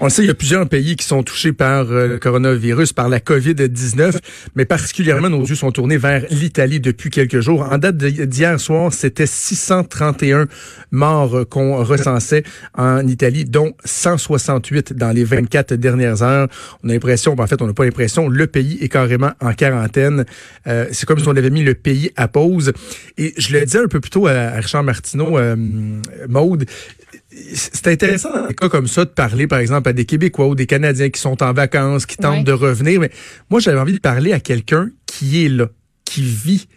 On 0.00 0.08
sait, 0.08 0.22
il 0.22 0.28
y 0.28 0.30
a 0.30 0.34
plusieurs 0.34 0.68
pays 0.68 0.94
qui 0.94 1.04
sont 1.04 1.24
touchés 1.24 1.52
par 1.52 1.90
euh, 1.90 2.06
le 2.06 2.18
coronavirus, 2.20 2.92
par 2.92 3.08
la 3.08 3.18
COVID-19, 3.18 4.16
mais 4.54 4.64
particulièrement 4.64 5.28
nos 5.28 5.44
yeux 5.44 5.56
sont 5.56 5.72
tournés 5.72 5.96
vers 5.96 6.24
l'Italie 6.30 6.78
depuis 6.78 7.10
quelques 7.10 7.40
jours. 7.40 7.66
En 7.68 7.78
date 7.78 7.96
d'hier 7.96 8.60
soir, 8.60 8.92
c'était 8.92 9.26
631 9.26 10.46
morts 10.92 11.48
qu'on 11.50 11.82
recensait 11.82 12.44
en 12.74 13.04
Italie, 13.08 13.44
dont 13.44 13.72
168 13.84 14.92
dans 14.92 15.10
les 15.10 15.24
24 15.24 15.74
dernières 15.74 16.22
heures. 16.22 16.46
On 16.84 16.90
a 16.90 16.92
l'impression, 16.92 17.34
ben, 17.34 17.42
en 17.42 17.46
fait, 17.48 17.60
on 17.60 17.66
n'a 17.66 17.74
pas 17.74 17.84
l'impression, 17.84 18.28
le 18.28 18.46
pays 18.46 18.78
est 18.80 18.88
carrément 18.88 19.32
en 19.40 19.52
quarantaine. 19.52 20.26
Euh, 20.68 20.86
c'est 20.92 21.06
comme 21.06 21.18
si 21.18 21.26
on 21.26 21.36
avait 21.36 21.50
mis 21.50 21.64
le 21.64 21.74
pays 21.74 22.12
à 22.14 22.28
pause. 22.28 22.72
Et 23.16 23.34
je 23.36 23.52
le 23.52 23.64
disais 23.64 23.80
un 23.80 23.88
peu 23.88 23.98
plus 23.98 24.10
tôt 24.10 24.28
à, 24.28 24.50
Richard 24.50 24.84
Martineau, 24.84 25.38
euh, 25.38 25.56
Maude, 26.28 26.66
c'est 27.30 27.86
intéressant 27.88 28.32
dans 28.32 28.46
des 28.46 28.54
cas 28.54 28.68
comme 28.68 28.86
ça 28.86 29.04
de 29.04 29.10
parler, 29.10 29.46
par 29.46 29.58
exemple, 29.58 29.88
à 29.88 29.92
des 29.92 30.04
Québécois 30.04 30.48
ou 30.48 30.54
des 30.54 30.66
Canadiens 30.66 31.10
qui 31.10 31.20
sont 31.20 31.42
en 31.42 31.52
vacances, 31.52 32.06
qui 32.06 32.16
tentent 32.16 32.44
de 32.44 32.52
revenir. 32.52 33.00
Mais 33.00 33.10
moi, 33.50 33.60
j'avais 33.60 33.78
envie 33.78 33.94
de 33.94 34.00
parler 34.00 34.32
à 34.32 34.40
quelqu'un 34.40 34.90
qui 35.06 35.44
est 35.44 35.48
là, 35.48 35.68
qui 36.04 36.22
vit 36.22 36.68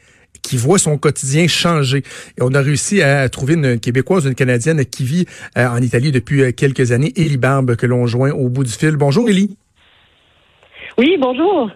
qui 0.42 0.58
voit 0.58 0.80
son 0.80 0.98
quotidien 0.98 1.48
changer. 1.48 2.00
Et 2.38 2.42
on 2.42 2.54
a 2.54 2.62
réussi 2.62 3.02
à 3.02 3.28
trouver 3.30 3.54
une 3.54 3.80
Québécoise, 3.80 4.26
une 4.26 4.36
Canadienne 4.36 4.84
qui 4.86 5.04
vit 5.04 5.26
euh, 5.58 5.68
en 5.68 5.78
Italie 5.78 6.12
depuis 6.12 6.42
euh, 6.42 6.52
quelques 6.52 6.92
années, 6.92 7.14
Élie 7.16 7.38
Barbe, 7.38 7.76
que 7.76 7.86
l'on 7.86 8.08
joint 8.08 8.32
au 8.32 8.50
bout 8.50 8.64
du 8.64 8.72
fil. 8.72 8.96
Bonjour, 8.98 9.30
Élie. 9.30 9.56
Oui, 10.98 11.16
bonjour. 11.20 11.72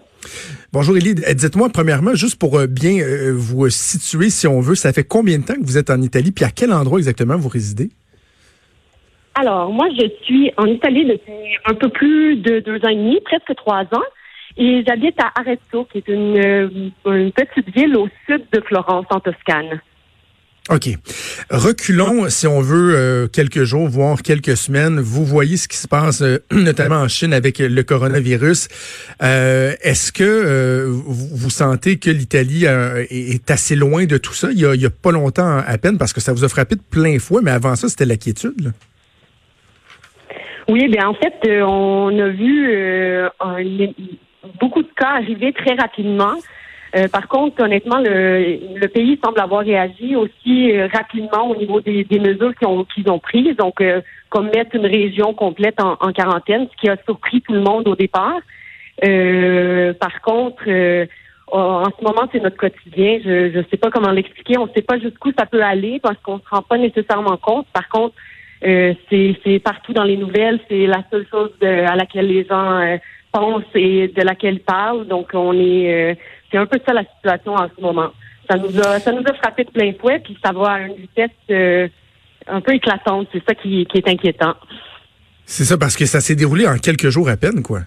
Bonjour 0.74 0.98
Élie, 0.98 1.14
dites-moi 1.14 1.70
premièrement, 1.70 2.16
juste 2.16 2.38
pour 2.38 2.58
euh, 2.58 2.66
bien 2.66 2.98
vous 3.32 3.70
situer 3.70 4.32
si 4.32 4.48
on 4.48 4.60
veut, 4.60 4.74
ça 4.74 4.92
fait 4.92 5.04
combien 5.04 5.38
de 5.38 5.44
temps 5.44 5.54
que 5.54 5.64
vous 5.64 5.78
êtes 5.78 5.92
en 5.92 6.02
Italie, 6.02 6.32
puis 6.32 6.44
à 6.44 6.50
quel 6.50 6.74
endroit 6.74 6.98
exactement 6.98 7.38
vous 7.38 7.48
résidez? 7.48 7.92
Alors, 9.38 9.70
moi, 9.70 9.88
je 9.92 10.08
suis 10.24 10.52
en 10.56 10.66
Italie 10.66 11.06
depuis 11.06 11.58
un 11.66 11.74
peu 11.74 11.90
plus 11.90 12.38
de 12.38 12.62
deux 12.62 12.78
ans 12.86 12.90
et 12.90 12.96
demi, 12.96 13.20
presque 13.26 13.54
trois 13.58 13.82
ans. 13.82 14.06
Et 14.58 14.82
j'habite 14.88 15.20
à 15.20 15.34
Arezzo, 15.38 15.86
qui 15.92 15.98
est 15.98 16.08
une, 16.08 16.38
euh, 16.38 17.30
petite 17.32 17.76
ville 17.76 17.98
au 17.98 18.08
sud 18.26 18.44
de 18.54 18.62
Florence, 18.62 19.06
en 19.10 19.20
Toscane. 19.20 19.82
OK. 20.70 20.88
Reculons, 21.52 22.30
si 22.30 22.48
on 22.48 22.62
veut, 22.62 22.96
euh, 22.96 23.28
quelques 23.28 23.66
jours, 23.66 23.90
voire 23.90 24.22
quelques 24.22 24.56
semaines. 24.56 25.02
Vous 25.02 25.26
voyez 25.26 25.58
ce 25.58 25.68
qui 25.68 25.76
se 25.76 25.88
passe, 25.90 26.22
euh, 26.22 26.38
notamment 26.52 26.96
en 26.96 27.10
Chine 27.10 27.34
avec 27.34 27.60
le 27.60 27.84
coronavirus. 27.84 28.70
Est-ce 29.20 30.14
que 30.14 30.88
vous 30.88 31.50
sentez 31.50 31.98
que 31.98 32.10
l'Italie 32.10 32.66
est 32.66 33.52
assez 33.52 33.76
loin 33.76 34.06
de 34.06 34.18
tout 34.18 34.34
ça? 34.34 34.50
Il 34.54 34.60
y, 34.60 34.66
a, 34.66 34.74
il 34.76 34.82
y 34.82 34.86
a 34.86 34.90
pas 34.90 35.12
longtemps 35.12 35.58
à 35.58 35.78
peine, 35.78 35.98
parce 35.98 36.14
que 36.14 36.22
ça 36.22 36.32
vous 36.32 36.46
a 36.46 36.50
frappé 36.50 36.76
de 36.76 36.82
plein 36.90 37.20
fouet, 37.20 37.42
mais 37.44 37.52
avant 37.52 37.76
ça, 37.76 37.90
c'était 37.90 38.06
l'inquiétude. 38.06 38.72
Oui, 40.68 40.88
bien 40.88 41.08
en 41.08 41.14
fait, 41.14 41.36
euh, 41.46 41.62
on 41.62 42.18
a 42.18 42.28
vu 42.30 42.68
euh, 42.72 43.30
beaucoup 44.60 44.82
de 44.82 44.90
cas 44.96 45.18
arriver 45.18 45.54
très 45.54 45.76
rapidement. 45.76 46.34
Euh, 46.96 47.08
par 47.08 47.28
contre, 47.28 47.62
honnêtement, 47.62 48.00
le, 48.00 48.58
le, 48.76 48.88
pays 48.88 49.20
semble 49.24 49.40
avoir 49.40 49.62
réagi 49.62 50.16
aussi 50.16 50.76
rapidement 50.88 51.50
au 51.50 51.56
niveau 51.56 51.82
des, 51.82 52.04
des 52.06 52.20
mesures 52.20 52.56
qu'ils 52.56 52.68
ont, 52.68 52.84
qu'ils 52.86 53.10
ont 53.12 53.20
prises. 53.20 53.56
Donc, 53.58 53.84
comme 54.30 54.46
mettre 54.48 54.76
une 54.76 54.86
région 54.86 55.34
complète 55.34 55.80
en, 55.82 55.98
en, 56.00 56.12
quarantaine, 56.14 56.68
ce 56.72 56.82
qui 56.82 56.90
a 56.90 56.96
surpris 57.06 57.42
tout 57.42 57.54
le 57.54 57.62
monde 57.62 57.88
au 57.88 57.96
départ. 57.96 58.40
par 60.00 60.22
contre, 60.22 60.64
en 61.52 61.90
ce 62.00 62.04
moment, 62.04 62.30
c'est 62.32 62.42
notre 62.42 62.58
quotidien. 62.58 63.20
Je 63.24 63.58
ne 63.58 63.64
sais 63.70 63.78
pas 63.78 63.92
comment 63.92 64.12
l'expliquer. 64.12 64.58
On 64.58 64.68
ne 64.68 64.74
sait 64.74 64.82
pas 64.82 64.98
jusqu'où 64.98 65.32
ça 65.38 65.46
peut 65.46 65.62
aller 65.62 66.00
parce 66.02 66.18
qu'on 66.24 66.36
ne 66.36 66.42
se 66.42 66.50
rend 66.50 66.62
pas 66.62 66.78
nécessairement 66.78 67.38
compte. 67.38 67.68
Par 67.74 67.90
contre, 67.90 68.16
euh, 68.66 68.94
c'est 69.10 69.60
partout 69.60 69.94
dans 69.94 70.04
les 70.04 70.18
nouvelles. 70.18 70.60
C'est 70.68 70.88
la 70.88 71.04
seule 71.12 71.28
chose 71.30 71.52
à 71.62 71.96
laquelle 71.96 72.28
les 72.28 72.46
gens 72.46 72.80
euh, 72.80 72.98
pensent 73.32 73.64
et 73.76 74.08
de 74.08 74.22
laquelle 74.22 74.56
ils 74.56 74.60
parlent. 74.60 75.08
Donc, 75.08 75.30
on 75.34 75.54
est, 75.54 75.94
euh, 75.94 76.16
c'est 76.52 76.58
un 76.58 76.66
peu 76.66 76.80
ça 76.86 76.94
la 76.94 77.04
situation 77.04 77.54
en 77.54 77.70
ce 77.76 77.82
moment. 77.82 78.12
Ça 78.50 78.58
nous 78.58 78.80
a, 78.80 79.00
ça 79.00 79.12
nous 79.12 79.24
a 79.26 79.34
frappé 79.36 79.64
de 79.66 79.72
plein 79.72 79.92
fouet, 80.00 80.20
puis 80.20 80.38
ça 80.44 80.52
va 80.52 80.72
à 80.72 80.80
une 80.82 80.96
vitesse 80.96 81.90
un 82.48 82.62
peu 82.62 82.74
éclatante. 82.74 83.28
C'est 83.32 83.44
ça 83.48 83.56
qui, 83.56 83.86
qui 83.86 83.98
est 83.98 84.08
inquiétant. 84.08 84.56
C'est 85.46 85.64
ça, 85.64 85.78
parce 85.78 85.96
que 85.96 86.06
ça 86.06 86.22
s'est 86.22 86.36
déroulé 86.36 86.68
en 86.68 86.78
quelques 86.78 87.10
jours 87.10 87.30
à 87.30 87.38
peine, 87.38 87.64
quoi. 87.64 87.82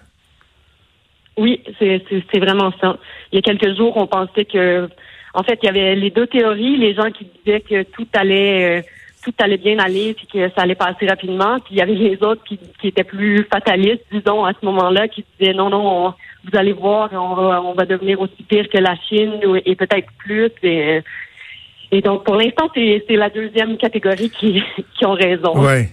Oui, 1.37 1.61
c'est 1.79 2.39
vraiment 2.39 2.73
ça. 2.81 2.97
Il 3.31 3.37
y 3.37 3.39
a 3.39 3.41
quelques 3.41 3.77
jours, 3.77 3.95
on 3.95 4.07
pensait 4.07 4.43
que, 4.43 4.89
en 5.33 5.43
fait, 5.43 5.57
il 5.63 5.67
y 5.67 5.69
avait 5.69 5.95
les 5.95 6.09
deux 6.09 6.27
théories. 6.27 6.77
Les 6.77 6.93
gens 6.93 7.09
qui 7.11 7.25
disaient 7.45 7.61
que 7.61 7.83
tout 7.83 8.07
allait 8.13 8.83
tout 9.23 9.33
allait 9.39 9.57
bien 9.57 9.77
aller 9.79 10.13
puis 10.13 10.27
que 10.27 10.49
ça 10.49 10.61
allait 10.61 10.75
passer 10.75 11.07
rapidement. 11.07 11.59
Puis 11.59 11.75
il 11.75 11.77
y 11.77 11.81
avait 11.81 11.93
les 11.93 12.17
autres 12.21 12.43
qui, 12.43 12.59
qui 12.81 12.87
étaient 12.87 13.03
plus 13.03 13.45
fatalistes, 13.51 14.03
disons, 14.11 14.45
à 14.45 14.53
ce 14.53 14.65
moment-là, 14.65 15.07
qui 15.07 15.25
disaient 15.39 15.53
non, 15.53 15.69
non, 15.69 16.13
vous 16.45 16.57
allez 16.57 16.73
voir, 16.73 17.09
on 17.13 17.35
va, 17.35 17.61
on 17.61 17.73
va 17.73 17.85
devenir 17.85 18.19
aussi 18.21 18.43
pire 18.47 18.67
que 18.69 18.77
la 18.77 18.95
Chine 19.07 19.33
et 19.65 19.75
peut-être 19.75 20.07
plus. 20.17 20.51
Et, 20.63 22.01
donc, 22.01 22.23
pour 22.23 22.35
l'instant, 22.35 22.69
c'est 22.73 23.03
la 23.09 23.29
deuxième 23.29 23.77
catégorie 23.77 24.29
qui, 24.29 24.61
qui 24.97 25.05
ont 25.05 25.13
raison. 25.13 25.59
Ouais. 25.59 25.89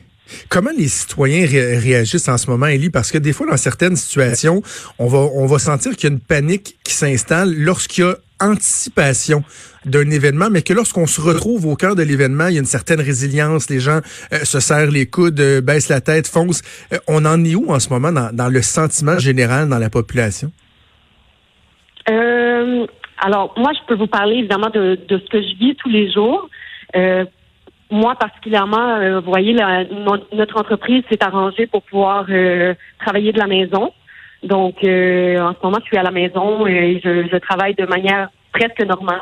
Comment 0.49 0.71
les 0.77 0.89
citoyens 0.89 1.47
réagissent 1.47 2.29
en 2.29 2.37
ce 2.37 2.51
moment, 2.51 2.67
Elie? 2.67 2.91
Parce 2.91 3.13
que 3.13 3.19
des 3.19 3.33
fois, 3.33 3.47
dans 3.47 3.57
certaines 3.57 3.95
situations, 3.95 4.61
on 4.99 5.07
va, 5.07 5.19
on 5.19 5.47
va 5.47 5.59
sentir 5.61 5.93
qu'il 5.97 6.11
y 6.11 6.13
a 6.13 6.15
une 6.15 6.21
panique 6.21 6.79
qui 6.83 6.95
s'installe 6.95 7.55
lorsqu'il 7.55 8.05
y 8.05 8.07
a 8.09 8.17
anticipation 8.41 9.43
d'un 9.85 10.11
événement, 10.11 10.49
mais 10.51 10.63
que 10.63 10.73
lorsqu'on 10.73 11.07
se 11.07 11.21
retrouve 11.21 11.67
au 11.67 11.77
cœur 11.77 11.95
de 11.95 12.03
l'événement, 12.03 12.49
il 12.49 12.55
y 12.55 12.57
a 12.57 12.61
une 12.61 12.67
certaine 12.67 13.01
résilience, 13.01 13.71
les 13.71 13.81
gens 13.81 14.01
euh, 14.33 14.39
se 14.43 14.61
serrent 14.61 14.91
les 14.91 15.07
coudes, 15.07 15.41
euh, 15.41 15.61
baissent 15.61 15.89
la 15.89 16.01
tête, 16.01 16.27
foncent. 16.27 16.63
Euh, 16.93 16.99
on 17.09 17.25
en 17.25 17.43
est 17.45 17.55
où 17.55 17.71
en 17.71 17.79
ce 17.79 17.89
moment 17.89 18.13
dans, 18.13 18.49
le 18.49 18.63
sentiment 18.63 19.19
général 19.19 19.69
dans 19.69 19.79
la 19.79 19.91
population? 19.91 20.51
alors, 23.19 23.55
moi, 23.57 23.73
je 23.73 23.81
peux 23.89 23.97
vous 23.97 24.07
parler 24.07 24.37
évidemment 24.37 24.71
de, 24.71 24.97
ce 25.09 25.29
que 25.29 25.43
je 25.43 25.59
vis 25.59 25.75
tous 25.75 25.89
les 25.89 26.13
jours. 26.13 26.49
moi, 27.91 28.15
particulièrement, 28.15 29.21
vous 29.21 29.29
voyez, 29.29 29.57
notre 30.33 30.57
entreprise 30.57 31.03
s'est 31.11 31.25
arrangée 31.25 31.67
pour 31.67 31.83
pouvoir 31.83 32.27
travailler 33.01 33.33
de 33.33 33.39
la 33.39 33.49
maison. 33.49 33.91
Donc, 34.43 34.77
euh, 34.85 35.39
en 35.41 35.53
ce 35.53 35.59
moment, 35.63 35.79
je 35.81 35.87
suis 35.87 35.97
à 35.97 36.03
la 36.03 36.11
maison 36.11 36.67
et 36.67 37.01
je, 37.03 37.37
travaille 37.39 37.75
de 37.75 37.87
manière 37.87 38.29
presque 38.53 38.81
normale. 38.83 39.21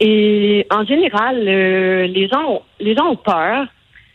Et 0.00 0.66
en 0.70 0.84
général, 0.84 1.42
euh, 1.46 2.06
les 2.06 2.28
gens, 2.28 2.50
ont, 2.50 2.62
les 2.80 2.94
gens 2.94 3.06
ont 3.06 3.16
peur. 3.16 3.66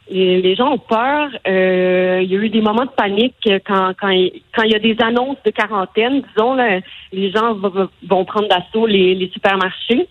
les 0.09 0.55
gens 0.55 0.73
ont 0.73 0.77
peur. 0.77 1.29
Euh, 1.47 2.19
il 2.21 2.31
y 2.31 2.35
a 2.35 2.39
eu 2.39 2.49
des 2.49 2.61
moments 2.61 2.85
de 2.85 2.91
panique 2.91 3.49
quand, 3.65 3.93
quand, 3.99 4.13
quand 4.55 4.63
il 4.63 4.71
y 4.71 4.75
a 4.75 4.79
des 4.79 4.97
annonces 5.01 5.37
de 5.43 5.51
quarantaine. 5.51 6.21
Disons, 6.35 6.55
les 7.11 7.31
gens 7.31 7.55
vont 7.55 8.25
prendre 8.25 8.47
d'assaut 8.47 8.85
les, 8.85 9.15
les 9.15 9.29
supermarchés. 9.29 10.07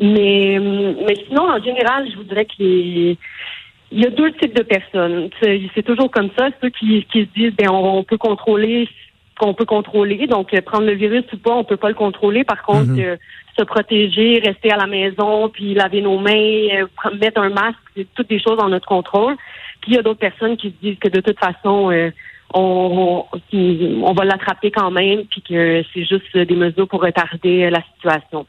Mais, 0.00 0.58
mais 0.58 1.14
sinon, 1.28 1.48
en 1.48 1.62
général, 1.62 2.10
je 2.10 2.16
vous 2.16 2.24
dirais 2.24 2.46
qu'il 2.46 3.16
il 3.94 4.02
y 4.02 4.06
a 4.06 4.10
deux 4.10 4.32
types 4.32 4.56
de 4.56 4.62
personnes. 4.62 5.30
C'est 5.40 5.82
toujours 5.84 6.10
comme 6.10 6.30
ça. 6.36 6.48
Ceux 6.60 6.70
qui, 6.70 7.06
qui 7.12 7.20
se 7.20 7.28
disent, 7.38 7.54
ben, 7.56 7.70
on 7.70 8.02
peut 8.02 8.18
contrôler 8.18 8.88
qu'on 9.38 9.54
peut 9.54 9.64
contrôler. 9.64 10.26
Donc, 10.26 10.54
euh, 10.54 10.60
prendre 10.60 10.86
le 10.86 10.94
virus 10.94 11.24
ou 11.32 11.38
pas, 11.38 11.52
on 11.52 11.64
peut 11.64 11.76
pas 11.76 11.88
le 11.88 11.94
contrôler. 11.94 12.44
Par 12.44 12.62
contre, 12.62 12.90
mhm. 12.90 13.00
euh, 13.00 13.16
se 13.58 13.64
protéger, 13.64 14.40
rester 14.44 14.70
à 14.72 14.76
la 14.76 14.86
maison, 14.86 15.48
puis 15.48 15.74
laver 15.74 16.02
nos 16.02 16.18
mains, 16.18 16.32
euh, 16.32 16.86
mettre 17.20 17.40
un 17.40 17.50
masque, 17.50 17.78
c'est 17.96 18.06
toutes 18.14 18.28
des 18.28 18.40
choses 18.40 18.58
en 18.60 18.68
notre 18.68 18.86
contrôle. 18.86 19.36
Puis 19.80 19.92
il 19.92 19.94
y 19.94 19.98
a 19.98 20.02
d'autres 20.02 20.20
personnes 20.20 20.56
qui 20.56 20.68
se 20.68 20.74
disent 20.82 20.98
que 20.98 21.08
de 21.08 21.20
toute 21.20 21.38
façon, 21.38 21.92
on, 22.54 23.26
on, 23.52 24.12
va 24.14 24.24
l'attraper 24.24 24.70
quand 24.70 24.90
même, 24.90 25.24
puis 25.26 25.42
que 25.42 25.84
c'est 25.92 26.04
juste 26.04 26.34
des 26.36 26.56
mesures 26.56 26.88
pour 26.88 27.02
retarder 27.02 27.68
la 27.68 27.82
situation. 27.94 28.46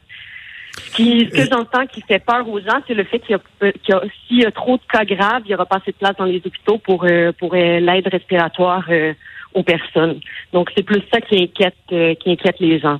Ce, 0.78 1.30
que 1.30 1.50
j'entends 1.50 1.86
qui 1.88 2.02
fait 2.02 2.24
peur 2.24 2.48
aux 2.48 2.62
gens, 2.62 2.82
c'est 2.88 2.94
le 2.94 3.04
fait 3.04 3.20
qu'il 3.20 3.38
y 3.38 3.94
a, 3.94 4.02
s'il 4.28 4.42
y 4.44 4.46
a 4.46 4.52
trop 4.52 4.78
de 4.78 4.82
cas 4.90 5.04
graves, 5.04 5.42
il 5.44 5.50
n'y 5.50 5.56
aura 5.56 5.66
pas 5.66 5.78
assez 5.78 5.92
de 5.92 5.98
place 5.98 6.16
dans 6.18 6.26
les 6.26 6.42
hôpitaux 6.46 6.78
pour, 6.78 7.06
pour 7.38 7.54
l'aide 7.54 8.08
respiratoire 8.08 8.88
aux 9.56 9.64
personnes. 9.64 10.20
Donc, 10.54 10.70
c'est 10.76 10.84
plus 10.84 11.02
ça 11.12 11.20
qui 11.22 11.44
inquiète, 11.44 11.74
euh, 11.92 12.14
qui 12.16 12.32
inquiète 12.32 12.60
les 12.60 12.80
gens. 12.80 13.00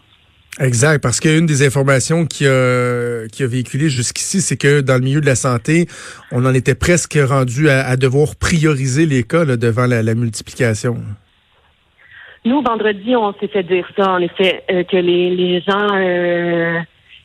Exact, 0.60 1.04
parce 1.04 1.20
qu'une 1.20 1.46
des 1.46 1.68
informations 1.68 2.26
qui 2.26 2.48
a, 2.48 3.28
qui 3.28 3.44
a 3.44 3.48
véhiculé 3.48 3.90
jusqu'ici, 3.90 4.40
c'est 4.40 4.56
que 4.56 4.80
dans 4.80 4.96
le 4.96 5.02
milieu 5.02 5.20
de 5.20 5.26
la 5.26 5.36
santé, 5.36 5.86
on 6.32 6.46
en 6.46 6.54
était 6.54 6.76
presque 6.76 7.20
rendu 7.22 7.70
à, 7.70 7.98
devoir 7.98 8.38
prioriser 8.40 9.06
les 9.06 9.24
cas 9.24 9.44
devant 9.44 9.86
la, 9.86 10.16
multiplication. 10.16 10.96
Nous, 12.46 12.62
vendredi, 12.62 13.18
on 13.18 13.34
s'est 13.34 13.50
fait 13.50 13.64
dire 13.64 13.86
ça, 13.98 14.14
en 14.14 14.20
effet, 14.20 14.64
euh, 14.72 14.84
que 14.86 14.96
les, 14.96 15.36
les 15.36 15.60
gens 15.60 15.90
euh, 15.92 16.80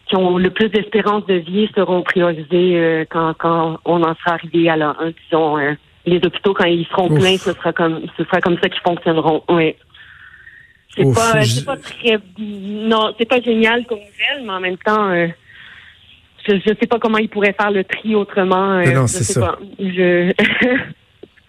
qui 0.09 0.17
ont 0.17 0.37
le 0.37 0.50
plus 0.50 0.69
d'espérance 0.69 1.25
de 1.26 1.35
vie 1.35 1.71
seront 1.76 2.03
priorisés 2.03 3.06
quand, 3.11 3.35
quand 3.38 3.79
on 3.85 4.03
en 4.03 4.15
sera 4.17 4.35
arrivé 4.35 4.69
à 4.69 4.76
la, 4.76 4.97
disons, 5.31 5.56
les 6.06 6.17
hôpitaux, 6.17 6.55
quand 6.55 6.64
ils 6.64 6.87
seront 6.87 7.08
pleins, 7.08 7.37
ce 7.37 7.52
sera 7.52 7.73
comme 7.73 8.02
ce 8.17 8.25
sera 8.25 8.41
comme 8.41 8.58
ça 8.61 8.69
qu'ils 8.69 8.81
fonctionneront. 8.82 9.43
Oui. 9.49 9.75
C'est 10.97 11.14
pas, 11.14 11.44
c'est 11.44 11.64
pas 11.64 11.76
très, 11.76 12.19
non, 12.38 13.14
c'est 13.17 13.29
pas 13.29 13.41
génial 13.41 13.87
comme 13.87 13.99
nouvelle, 13.99 14.44
mais 14.44 14.52
en 14.52 14.61
même 14.61 14.79
temps, 14.79 15.08
euh, 15.11 15.29
je, 16.49 16.56
je 16.56 16.75
sais 16.81 16.87
pas 16.88 16.99
comment 16.99 17.19
ils 17.19 17.29
pourraient 17.29 17.55
faire 17.58 17.70
le 17.70 17.85
tri 17.85 18.14
autrement. 18.14 18.79
Euh, 18.79 18.93
non, 18.93 19.06
c'est 19.06 19.25
ça. 19.25 19.56
Je... 19.79 20.32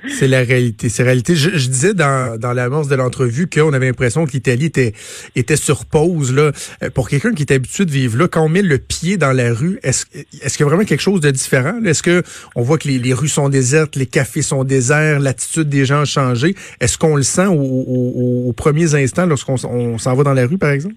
C'est 0.08 0.28
la 0.28 0.40
réalité. 0.40 0.90
C'est 0.90 1.04
réalité. 1.04 1.36
Je, 1.36 1.50
disais 1.50 1.94
dans, 1.94 2.40
dans 2.40 2.54
de 2.54 2.96
l'entrevue 2.96 3.48
qu'on 3.48 3.74
avait 3.74 3.86
l'impression 3.86 4.26
que 4.26 4.32
l'Italie 4.32 4.66
était, 4.66 4.94
était 5.36 5.56
sur 5.56 5.86
pause. 5.86 6.34
Là. 6.34 6.52
Euh, 6.84 6.90
pour 6.90 7.10
quelqu'un 7.10 7.34
qui 7.34 7.44
est 7.44 7.52
habitué 7.52 7.86
de 7.86 7.92
vivre 7.92 8.18
là, 8.18 8.28
quand 8.28 8.44
on 8.44 8.50
met 8.50 8.62
le 8.62 8.78
pied 8.78 9.18
dans 9.18 9.32
la 9.32 9.54
rue, 9.54 9.80
est-ce 9.84 10.06
est-ce 10.42 10.58
qu'il 10.58 10.66
y 10.66 10.68
a 10.68 10.70
vraiment 10.70 10.86
quelque 10.86 11.02
chose 11.02 11.22
de 11.22 11.30
différent? 11.32 11.84
Est-ce 11.86 12.04
que 12.04 12.24
on 12.56 12.62
voit 12.62 12.78
que 12.78 12.88
les, 12.88 13.14
rues 13.14 13.28
sont 13.28 13.50
désertes, 13.50 13.96
les 13.96 14.06
cafés 14.06 14.42
sont 14.42 14.64
déserts, 14.64 15.20
l'attitude 15.20 15.70
des 15.70 15.86
gens 15.86 16.02
a 16.02 16.06
changé? 16.06 16.56
Est-ce 16.80 16.98
qu'on 16.98 17.16
le 17.16 17.24
sent 17.24 17.48
aux 17.48 18.54
premiers 18.56 18.96
instants 18.96 19.26
lorsqu'on 19.26 19.58
s'en 19.58 20.16
va 20.16 20.24
dans 20.24 20.34
la 20.34 20.46
rue, 20.48 20.58
par 20.58 20.72
exemple? 20.72 20.96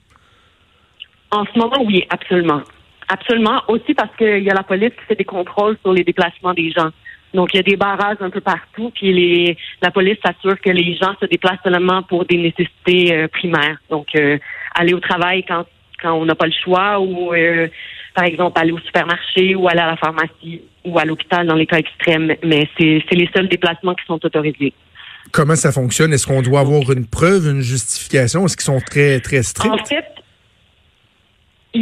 En 1.31 1.45
ce 1.53 1.59
moment, 1.59 1.83
oui, 1.85 2.05
absolument. 2.11 2.63
Absolument. 3.09 3.61
Aussi 3.69 3.93
parce 3.95 4.15
qu'il 4.17 4.43
y 4.43 4.51
a 4.51 4.55
la 4.55 4.63
police 4.63 4.91
qui 4.91 5.05
fait 5.09 5.17
des 5.17 5.25
contrôles 5.25 5.77
sur 5.83 5.93
les 5.93 6.05
déplacements 6.05 6.55
des 6.55 6.71
gens. 6.71 6.91
Donc, 7.35 7.53
il 7.53 7.57
y 7.57 7.61
a 7.61 7.65
des 7.65 7.77
barrages 7.77 8.17
un 8.21 8.31
peu 8.31 8.41
partout, 8.41 8.93
puis 8.95 9.13
les, 9.13 9.59
la 9.83 9.91
police 9.91 10.19
s'assure 10.25 10.59
que 10.61 10.71
les 10.71 10.95
gens 10.95 11.15
se 11.21 11.27
déplacent 11.27 11.63
seulement 11.65 12.03
pour 12.05 12.25
des 12.25 12.37
nécessités 12.37 13.13
euh, 13.13 13.29
primaires. 13.29 13.79
Donc, 13.91 14.07
euh, 14.15 14.39
aller 14.75 14.95
au 14.95 15.01
travail 15.01 15.45
quand, 15.47 15.65
quand 16.01 16.15
on 16.15 16.25
n'a 16.25 16.37
pas 16.37 16.47
le 16.47 16.53
choix, 16.65 17.01
ou 17.01 17.35
euh, 17.35 17.67
par 18.15 18.25
exemple 18.25 18.61
aller 18.61 18.71
au 18.71 18.79
supermarché, 18.79 19.57
ou 19.57 19.69
aller 19.69 19.81
à 19.81 19.89
la 19.89 19.97
pharmacie, 19.97 20.63
ou 20.85 20.97
à 20.99 21.05
l'hôpital 21.05 21.47
dans 21.47 21.57
les 21.57 21.67
cas 21.67 21.79
extrêmes. 21.79 22.35
Mais 22.45 22.69
c'est 22.79 23.03
les 23.11 23.29
seuls 23.35 23.49
déplacements 23.49 23.95
qui 23.95 24.05
sont 24.07 24.25
autorisés. 24.25 24.73
Comment 25.33 25.57
ça 25.57 25.73
fonctionne? 25.73 26.13
Est-ce 26.13 26.29
qu'on 26.29 26.43
doit 26.43 26.61
avoir 26.61 26.93
une 26.93 27.07
preuve, 27.07 27.49
une 27.49 27.63
justification? 27.63 28.45
Est-ce 28.47 28.57
qu'ils 28.57 28.65
sont 28.65 28.81
très, 28.81 29.19
très 29.21 29.43
stricts? 29.43 29.73
En 29.73 29.85
fait, 29.85 30.05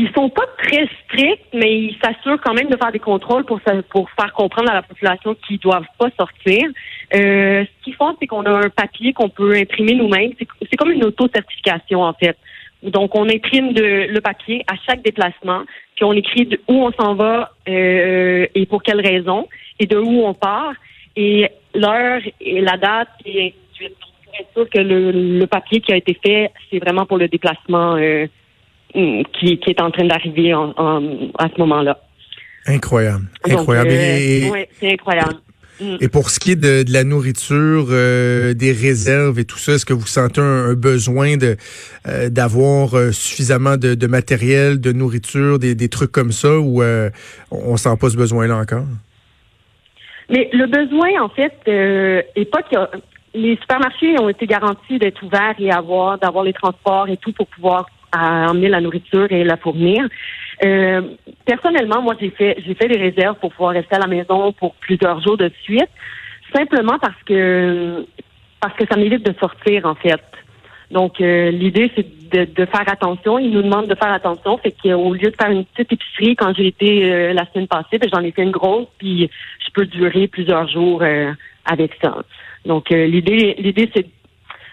ils 0.03 0.11
sont 0.15 0.29
pas 0.31 0.47
très 0.59 0.89
stricts, 1.05 1.47
mais 1.53 1.73
ils 1.73 1.97
s'assurent 2.03 2.41
quand 2.41 2.55
même 2.55 2.69
de 2.69 2.77
faire 2.77 2.91
des 2.91 2.99
contrôles 2.99 3.45
pour, 3.45 3.61
pour 3.89 4.11
faire 4.11 4.33
comprendre 4.33 4.71
à 4.71 4.75
la 4.75 4.83
population 4.83 5.37
qu'ils 5.47 5.59
doivent 5.61 5.87
pas 5.97 6.09
sortir. 6.19 6.69
Euh, 7.15 7.65
ce 7.65 7.85
qu'ils 7.85 7.95
font, 7.95 8.17
c'est 8.19 8.27
qu'on 8.27 8.45
a 8.45 8.51
un 8.51 8.69
papier 8.69 9.13
qu'on 9.13 9.29
peut 9.29 9.55
imprimer 9.55 9.95
nous-mêmes. 9.95 10.33
C'est 10.39 10.77
comme 10.77 10.91
une 10.91 11.05
auto-certification, 11.05 12.03
en 12.03 12.15
fait. 12.15 12.37
Donc, 12.83 13.15
on 13.15 13.29
imprime 13.29 13.75
de, 13.75 14.09
le 14.09 14.21
papier 14.21 14.65
à 14.67 14.75
chaque 14.87 15.03
déplacement, 15.03 15.63
puis 15.95 16.05
on 16.05 16.15
écrit 16.15 16.49
où 16.67 16.85
on 16.85 16.91
s'en 16.93 17.15
va 17.15 17.53
euh, 17.69 18.47
et 18.57 18.67
pour 18.67 18.83
quelle 18.83 19.01
raison, 19.01 19.49
et 19.79 19.87
de 19.87 19.99
où 19.99 20.25
on 20.25 20.35
part, 20.35 20.73
et 21.15 21.49
l'heure 21.77 22.21
et 22.41 22.61
la 22.61 22.77
date, 22.77 23.09
et 23.25 23.47
ainsi 23.47 23.55
de 23.71 23.75
suite. 23.75 23.97
Pour 24.25 24.35
être 24.41 24.53
sûr 24.55 24.71
que 24.71 24.79
le, 24.81 25.13
le, 25.39 25.47
papier 25.47 25.81
qui 25.81 25.93
a 25.93 25.97
été 25.97 26.19
fait, 26.25 26.51
c'est 26.71 26.79
vraiment 26.81 27.07
pour 27.07 27.19
le 27.19 27.29
déplacement 27.29 27.95
euh, 27.97 28.27
Qui, 28.93 29.59
est 29.67 29.81
en 29.81 29.91
train 29.91 30.05
d'arriver 30.05 30.53
en, 30.55 30.71
à 31.39 31.49
ce 31.49 31.59
moment-là. 31.61 31.99
Incroyable. 32.67 33.25
Incroyable. 33.45 33.91
Euh, 33.91 34.51
oui, 34.53 34.65
c'est 34.79 34.93
incroyable. 34.93 35.35
Mm. 35.81 35.97
Et 36.01 36.09
pour 36.09 36.31
ce 36.31 36.39
qui 36.39 36.53
est 36.53 36.57
de, 36.57 36.85
la 36.93 37.03
nourriture, 37.03 37.87
euh, 37.91 38.55
des 38.55 38.73
réserves 38.73 39.39
et 39.39 39.45
tout 39.45 39.59
ça, 39.59 39.73
est-ce 39.73 39.87
que 39.87 39.93
vous 39.93 40.07
sentez 40.07 40.41
un, 40.41 40.75
besoin 40.75 41.37
de 41.37 41.57
euh, 42.07 42.29
d'avoir 42.29 42.91
suffisamment 43.13 43.77
de, 43.77 44.07
matériel, 44.07 44.81
de 44.81 44.93
nourriture, 44.93 45.59
des, 45.59 45.75
des 45.75 45.89
trucs 45.89 46.13
comme 46.13 46.33
ça, 46.33 46.59
ou 46.59 46.83
on 47.51 47.77
sent 47.77 47.97
pas 48.01 48.11
ce 48.11 48.17
besoin-là 48.17 48.57
encore? 48.57 48.85
Mais 50.31 50.49
le 50.53 50.67
besoin, 50.67 51.21
en 51.21 51.29
fait, 51.29 51.53
est 51.67 52.51
pas 52.51 52.63
que 52.63 52.99
les 53.35 53.57
supermarchés 53.57 54.19
ont 54.21 54.29
été 54.29 54.47
garantis 54.47 54.99
d'être 54.99 55.23
ouverts 55.23 55.55
et 55.59 55.71
avoir 55.71 56.19
d'avoir 56.19 56.45
les 56.45 56.53
transports 56.53 57.09
et 57.09 57.17
tout 57.17 57.33
pour 57.33 57.47
pouvoir 57.49 57.87
à 58.13 58.51
emmener 58.51 58.69
la 58.69 58.81
nourriture 58.81 59.27
et 59.31 59.43
la 59.43 59.57
fournir. 59.57 60.07
Euh, 60.65 61.03
personnellement, 61.45 62.03
moi, 62.03 62.15
j'ai 62.21 62.31
fait 62.31 62.57
j'ai 62.65 62.75
fait 62.75 62.89
des 62.89 62.99
réserves 62.99 63.37
pour 63.41 63.51
pouvoir 63.53 63.73
rester 63.73 63.97
à 63.97 63.99
la 63.99 64.07
maison 64.07 64.53
pour 64.53 64.75
plusieurs 64.75 65.21
jours 65.21 65.37
de 65.37 65.51
suite, 65.63 65.89
simplement 66.55 66.99
parce 66.99 67.21
que 67.25 68.07
parce 68.61 68.77
que 68.77 68.85
ça 68.89 68.97
m'évite 68.97 69.25
de 69.25 69.35
sortir 69.41 69.87
en 69.87 69.95
fait. 69.95 70.23
Donc 70.91 71.21
euh, 71.21 71.51
l'idée 71.51 71.91
c'est 71.97 72.07
de, 72.31 72.45
de, 72.45 72.67
faire 72.67 72.85
attention. 72.87 73.39
Ils 73.39 73.51
nous 73.51 73.63
demandent 73.63 73.89
de 73.89 73.95
faire 73.95 74.13
attention, 74.13 74.59
fait 74.59 74.75
qu'au 74.83 75.15
lieu 75.15 75.31
de 75.31 75.37
faire 75.41 75.51
une 75.51 75.65
petite 75.65 75.93
épicerie 75.95 76.37
quand 76.37 76.55
j'ai 76.55 76.67
été 76.67 77.11
euh, 77.11 77.33
la 77.33 77.47
semaine 77.51 77.67
passée, 77.67 77.99
ben, 77.99 78.09
j'en 78.13 78.23
ai 78.23 78.31
fait 78.31 78.43
une 78.43 78.51
grosse, 78.51 78.87
puis 78.99 79.31
je 79.65 79.71
peux 79.73 79.87
durer 79.87 80.29
plusieurs 80.29 80.69
jours 80.69 81.03
avec 81.65 81.93
ça. 82.03 82.19
Donc 82.67 82.91
l'idée 82.91 83.57
l'idée 83.59 83.91
c'est 83.97 84.07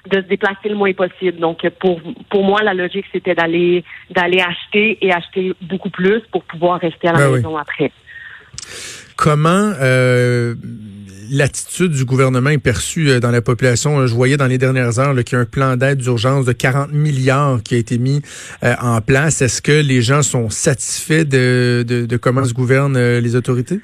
de 0.10 0.22
se 0.22 0.28
déplacer 0.28 0.70
le 0.70 0.76
moins 0.76 0.94
possible. 0.94 1.40
Donc 1.40 1.68
pour 1.80 2.02
pour 2.30 2.44
moi 2.44 2.62
la 2.64 2.74
logique 2.74 3.06
c'était 3.12 3.36
d'aller 3.36 3.84
d'aller 4.10 4.42
acheter 4.42 4.98
et 5.02 5.12
acheter 5.12 5.54
beaucoup 5.62 5.90
plus 5.90 6.22
pour 6.32 6.44
pouvoir 6.44 6.80
rester 6.80 7.08
à 7.08 7.14
la 7.14 7.20
ben 7.20 7.32
maison 7.36 7.58
après. 7.58 7.92
Comment 9.16 9.74
euh, 9.82 10.56
l'attitude 11.30 11.92
du 11.92 12.06
gouvernement 12.06 12.52
est 12.52 12.58
perçue 12.58 13.10
euh, 13.10 13.20
dans 13.20 13.32
la 13.32 13.42
population? 13.42 14.08
Je 14.08 14.14
voyais 14.14 14.38
dans 14.38 14.48
les 14.48 14.58
dernières 14.58 14.98
heures 14.98 15.14
qu'il 15.26 15.36
y 15.36 15.40
a 15.40 15.42
un 15.42 15.46
plan 15.46 15.76
d'aide 15.76 15.98
d'urgence 15.98 16.46
de 16.46 16.54
40 16.54 16.94
milliards 16.94 17.62
qui 17.62 17.76
a 17.76 17.78
été 17.78 17.98
mis 17.98 18.22
euh, 18.64 18.76
en 18.82 19.02
place. 19.02 19.42
Est-ce 19.42 19.62
que 19.62 19.74
les 19.74 20.02
gens 20.02 20.22
sont 20.22 20.50
satisfaits 20.50 21.26
de, 21.26 21.84
de, 21.86 22.06
de 22.06 22.18
comment 22.18 22.46
se 22.46 22.54
gouvernent 22.54 23.20
les 23.20 23.36
autorités? 23.36 23.82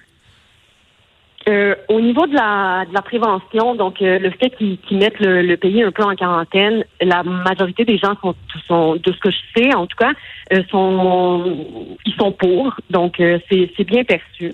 Euh, 1.48 1.76
au 1.90 2.02
niveau 2.02 2.26
de 2.26 2.34
la, 2.34 2.86
de 2.90 2.94
la 2.94 3.04
prévention, 3.04 3.76
donc 3.76 4.02
euh, 4.02 4.18
le 4.18 4.32
fait 4.32 4.50
qu'ils 4.50 4.98
mettent 4.98 5.20
le, 5.20 5.56
pays 5.58 5.84
un 5.84 5.92
peu 5.92 6.02
en 6.02 6.16
quarantaine, 6.16 6.84
la 7.00 7.22
majorité 7.22 7.86
des 7.86 8.00
gens 8.00 8.16
sont, 8.20 8.34
sont 8.68 8.96
de 8.96 9.12
ce 9.12 9.20
que 9.20 9.30
je 9.30 9.38
sais 9.56 9.76
en 9.76 9.86
tout 9.86 9.96
cas, 9.96 10.14
euh, 10.54 10.64
sont 10.72 11.98
ils 12.04 12.16
sont 12.16 12.32
pour, 12.32 12.74
donc 12.90 13.18
c'est 13.18 13.84
bien 13.84 14.04
perçu. 14.04 14.54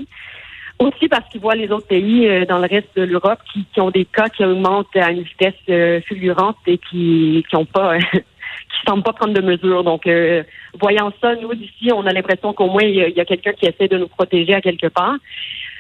Aussi 0.80 1.08
parce 1.08 1.30
qu'ils 1.30 1.40
voient 1.40 1.56
les 1.56 1.72
autres 1.72 1.88
pays 1.88 2.28
dans 2.48 2.58
le 2.58 2.68
reste 2.68 2.90
de 2.98 3.04
l'Europe 3.04 3.40
qui, 3.54 3.66
qui, 3.72 3.80
ont 3.80 3.92
des 3.92 4.04
cas 4.04 4.28
qui 4.28 4.44
augmentent 4.44 4.94
à 4.96 5.12
une 5.12 5.22
vitesse 5.22 6.04
fulgurante 6.08 6.58
et 6.68 6.78
qui 6.78 7.46
qui 7.48 7.56
ont 7.56 7.66
pas 7.66 8.00
qui 8.10 8.82
semblent 8.86 9.04
pas 9.04 9.14
prendre 9.14 9.34
de 9.34 9.42
mesures. 9.42 9.84
Donc 9.86 10.10
voyant 10.82 11.14
ça, 11.22 11.36
nous 11.36 11.54
d'ici, 11.54 11.92
on 11.94 12.06
a 12.06 12.12
l'impression 12.12 12.52
qu'au 12.52 12.68
moins 12.68 12.84
il 12.84 12.96
y 12.96 13.22
a 13.22 13.26
quelqu'un 13.26 13.54
qui 13.54 13.68
essaie 13.68 13.88
de 13.88 13.98
nous 13.98 14.08
protéger 14.08 14.56
à 14.56 14.62
quelque 14.62 14.88
part. 14.88 15.16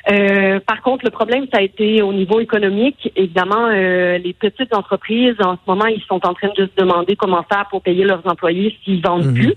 Euh, 0.09 0.59
par 0.59 0.81
contre, 0.81 1.05
le 1.05 1.11
problème, 1.11 1.45
ça 1.53 1.59
a 1.59 1.61
été 1.61 2.01
au 2.01 2.13
niveau 2.13 2.39
économique. 2.39 3.11
Évidemment, 3.15 3.67
euh, 3.67 4.17
les 4.17 4.33
petites 4.33 4.75
entreprises, 4.75 5.35
en 5.43 5.55
ce 5.55 5.61
moment, 5.67 5.85
ils 5.85 6.01
sont 6.03 6.25
en 6.25 6.33
train 6.33 6.49
de 6.57 6.65
se 6.65 6.71
demander 6.81 7.15
comment 7.15 7.43
faire 7.43 7.67
pour 7.69 7.81
payer 7.81 8.03
leurs 8.03 8.25
employés 8.25 8.75
s'ils 8.83 9.01
vendent 9.01 9.25
mhm. 9.25 9.33
plus. 9.33 9.53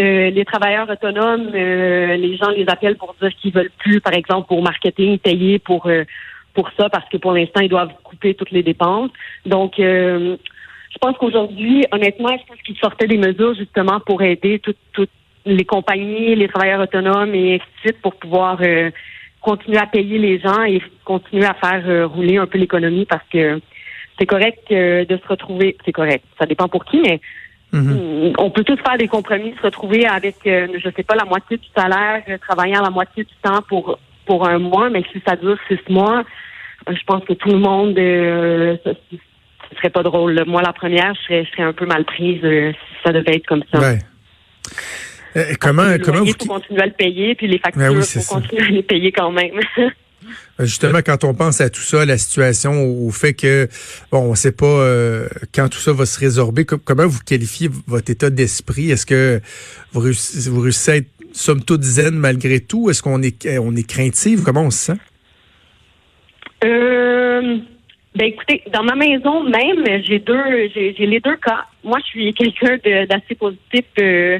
Euh, 0.00 0.30
les 0.30 0.44
travailleurs 0.44 0.88
autonomes, 0.88 1.50
les 1.52 2.36
gens 2.36 2.50
les 2.50 2.64
appellent 2.68 2.96
pour 2.96 3.14
dire 3.20 3.30
qu'ils 3.40 3.52
veulent 3.52 3.72
plus, 3.78 4.00
par 4.00 4.14
exemple, 4.14 4.48
pour 4.48 4.62
marketing, 4.62 5.18
payer 5.18 5.58
pour 5.58 5.90
pour 6.54 6.70
ça 6.78 6.90
parce 6.90 7.08
que 7.08 7.16
pour 7.16 7.32
l'instant, 7.32 7.62
ils 7.62 7.70
doivent 7.70 7.94
couper 8.04 8.34
toutes 8.34 8.50
les 8.50 8.62
dépenses. 8.62 9.10
Donc, 9.46 9.74
je 9.78 10.98
pense 11.00 11.16
qu'aujourd'hui, 11.16 11.86
honnêtement, 11.92 12.28
je 12.28 12.46
pense 12.46 12.60
qu'ils 12.62 12.76
sortaient 12.76 13.06
des 13.06 13.16
mesures 13.16 13.54
justement 13.54 14.00
pour 14.00 14.20
aider 14.22 14.58
toutes, 14.58 14.76
les 15.44 15.64
compagnies, 15.64 16.36
les 16.36 16.46
travailleurs 16.46 16.82
autonomes 16.82 17.34
et 17.34 17.54
ainsi 17.54 17.64
de 17.64 17.80
suite 17.80 18.02
pour 18.02 18.14
pouvoir 18.14 18.60
continuer 19.42 19.78
à 19.78 19.86
payer 19.86 20.18
les 20.18 20.38
gens 20.38 20.62
et 20.62 20.80
continuer 21.04 21.44
à 21.44 21.54
faire 21.54 21.82
euh, 21.86 22.06
rouler 22.06 22.38
un 22.38 22.46
peu 22.46 22.58
l'économie 22.58 23.04
parce 23.04 23.26
que 23.30 23.60
c'est 24.18 24.26
correct 24.26 24.60
euh, 24.70 25.04
de 25.04 25.16
se 25.16 25.28
retrouver. 25.28 25.76
C'est 25.84 25.92
correct. 25.92 26.24
Ça 26.38 26.46
dépend 26.46 26.68
pour 26.68 26.84
qui, 26.84 27.00
mais 27.00 27.20
mm-hmm. 27.72 28.34
on 28.38 28.50
peut 28.50 28.64
tous 28.64 28.78
faire 28.78 28.96
des 28.96 29.08
compromis, 29.08 29.54
se 29.56 29.62
retrouver 29.62 30.06
avec, 30.06 30.36
euh, 30.46 30.68
je 30.82 30.88
sais 30.96 31.02
pas, 31.02 31.16
la 31.16 31.24
moitié 31.24 31.56
du 31.56 31.66
salaire, 31.76 32.22
travaillant 32.40 32.80
la 32.80 32.90
moitié 32.90 33.24
du 33.24 33.34
temps 33.42 33.60
pour 33.68 33.98
pour 34.24 34.48
un 34.48 34.60
mois, 34.60 34.88
mais 34.88 35.02
si 35.12 35.20
ça 35.26 35.34
dure 35.34 35.58
six 35.66 35.80
mois, 35.88 36.22
je 36.88 37.02
pense 37.04 37.24
que 37.24 37.32
tout 37.32 37.48
le 37.48 37.58
monde, 37.58 37.96
ce, 37.96 38.94
serait 39.76 39.90
pas 39.90 40.04
drôle. 40.04 40.40
Moi, 40.46 40.62
la 40.62 40.72
première, 40.72 41.12
je 41.16 41.20
serais, 41.22 41.44
je 41.44 41.50
serais 41.50 41.64
un 41.64 41.72
peu 41.72 41.86
mal 41.86 42.04
prise 42.04 42.40
si 42.40 42.94
ça 43.04 43.10
devait 43.10 43.34
être 43.34 43.46
comme 43.48 43.64
ça. 43.72 43.80
Euh, 45.36 45.54
comment, 45.60 45.96
comment 46.02 46.20
vous... 46.20 46.32
faut 46.38 46.46
continuer 46.46 46.82
à 46.82 46.86
le 46.86 46.92
payer, 46.92 47.34
puis 47.34 47.46
les 47.46 47.58
factures, 47.58 47.90
il 47.90 47.96
ben 47.96 48.02
faut 48.02 48.34
continuer 48.34 48.62
à 48.62 48.68
les 48.68 48.82
payer 48.82 49.12
quand 49.12 49.30
même. 49.30 49.60
Ben, 49.78 49.90
justement, 50.64 50.98
quand 51.04 51.24
on 51.24 51.34
pense 51.34 51.60
à 51.60 51.70
tout 51.70 51.80
ça, 51.80 52.04
la 52.04 52.18
situation, 52.18 52.84
au 52.84 53.10
fait 53.10 53.34
que, 53.34 53.68
bon, 54.10 54.20
on 54.20 54.30
ne 54.30 54.36
sait 54.36 54.52
pas 54.52 54.66
euh, 54.66 55.28
quand 55.54 55.68
tout 55.68 55.78
ça 55.78 55.92
va 55.92 56.06
se 56.06 56.20
résorber, 56.20 56.64
comment 56.64 57.06
vous 57.06 57.20
qualifiez 57.20 57.68
votre 57.86 58.10
état 58.10 58.30
d'esprit? 58.30 58.90
Est-ce 58.90 59.06
que 59.06 59.40
vous 59.92 60.00
réussissez, 60.00 60.50
vous 60.50 60.60
réussissez 60.60 60.90
à 60.90 60.96
être, 60.96 61.08
somme 61.32 61.64
toute, 61.64 61.82
zen 61.82 62.14
malgré 62.14 62.60
tout? 62.60 62.90
Est-ce 62.90 63.02
qu'on 63.02 63.22
est, 63.22 63.48
on 63.58 63.74
est 63.74 63.88
craintive? 63.88 64.42
Comment 64.44 64.64
on 64.64 64.70
se 64.70 64.92
sent? 64.92 64.98
Euh, 66.64 67.58
ben 68.14 68.26
écoutez, 68.26 68.62
dans 68.72 68.84
ma 68.84 68.94
maison 68.94 69.42
même, 69.44 70.02
j'ai 70.04 70.18
deux, 70.18 70.68
j'ai 70.74 71.06
les 71.06 71.20
deux 71.20 71.36
cas. 71.36 71.64
Moi, 71.82 71.98
je 72.04 72.10
suis 72.10 72.34
quelqu'un 72.34 72.76
d'assez 73.08 73.34
positif. 73.34 73.84
Euh, 73.98 74.38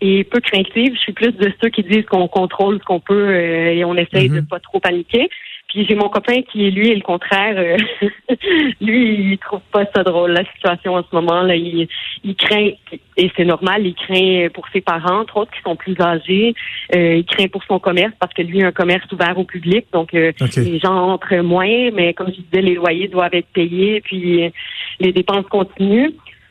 et 0.00 0.24
peu 0.24 0.40
craintive. 0.40 0.94
Je 0.94 1.00
suis 1.00 1.12
plus 1.12 1.32
de 1.32 1.52
ceux 1.62 1.68
qui 1.68 1.82
disent 1.82 2.06
qu'on 2.06 2.28
contrôle 2.28 2.78
ce 2.78 2.84
qu'on 2.84 3.00
peut 3.00 3.28
euh, 3.28 3.72
et 3.72 3.84
on 3.84 3.96
essaye 3.96 4.28
de 4.28 4.36
de 4.36 4.40
mhm. 4.40 4.46
pas 4.46 4.60
trop 4.60 4.80
paniquer. 4.80 5.28
Puis 5.70 5.86
j'ai 5.88 5.94
mon 5.94 6.08
copain 6.08 6.42
qui, 6.42 6.68
lui, 6.72 6.90
est 6.90 6.96
le 6.96 7.00
contraire. 7.00 7.54
euh, 7.56 7.76
lui, 8.80 9.32
il 9.32 9.38
trouve 9.38 9.60
pas 9.70 9.84
ça 9.94 10.02
drôle, 10.02 10.32
la 10.32 10.44
situation 10.52 10.94
en 10.94 11.02
ce 11.02 11.14
moment. 11.14 11.42
là 11.42 11.54
Il, 11.54 11.86
il 12.24 12.34
craint, 12.34 12.70
et 13.16 13.30
c'est 13.36 13.44
normal, 13.44 13.86
il 13.86 13.94
craint 13.94 14.48
pour 14.52 14.66
ses 14.72 14.80
parents, 14.80 15.20
entre 15.20 15.36
autres, 15.36 15.52
qui 15.52 15.62
sont 15.62 15.76
plus 15.76 15.94
âgés. 16.00 16.54
Euh, 16.96 17.16
il 17.16 17.24
craint 17.24 17.46
pour 17.46 17.62
son 17.64 17.78
commerce 17.78 18.12
parce 18.18 18.34
que 18.34 18.42
lui 18.42 18.64
a 18.64 18.66
un 18.66 18.72
commerce 18.72 19.10
ouvert 19.12 19.38
au 19.38 19.44
public. 19.44 19.86
Donc, 19.92 20.12
euh, 20.12 20.32
les 20.56 20.80
gens 20.80 21.12
entrent 21.12 21.36
moins, 21.36 21.90
mais 21.92 22.14
comme 22.14 22.28
je 22.28 22.40
disais, 22.40 22.62
les 22.62 22.74
loyers 22.74 23.06
doivent 23.06 23.34
être 23.34 23.48
payés, 23.52 24.00
puis 24.00 24.50
les 24.98 25.12
dépenses 25.12 25.46
continuent. 25.46 26.10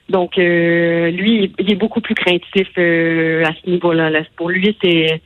Donc, 0.09 0.37
euh, 0.37 1.11
lui, 1.11 1.53
il 1.59 1.71
est 1.71 1.75
beaucoup 1.75 2.01
plus 2.01 2.15
craintif 2.15 2.67
euh, 2.77 3.43
à 3.45 3.51
ce 3.53 3.69
niveau-là. 3.69 4.09
là. 4.09 4.21
Pour 4.35 4.49
lui, 4.49 4.75
c'est 4.83 5.21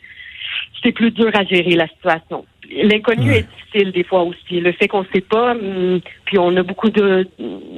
c'est 0.83 0.91
plus 0.91 1.11
dur 1.11 1.29
à 1.33 1.45
gérer 1.45 1.75
la 1.75 1.87
situation. 1.87 2.45
L'inconnu 2.69 3.29
Ouais. 3.29 3.37
est 3.39 3.47
difficile 3.55 3.91
des 3.93 4.03
fois 4.03 4.23
aussi. 4.23 4.59
Le 4.59 4.73
fait 4.73 4.87
qu'on 4.89 5.01
ne 5.03 5.07
sait 5.13 5.21
pas, 5.21 5.51
hum, 5.51 6.01
puis 6.25 6.37
on 6.37 6.55
a 6.57 6.63
beaucoup 6.63 6.89
de 6.89 7.27